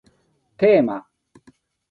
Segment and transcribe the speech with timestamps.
[0.57, 1.05] テーマ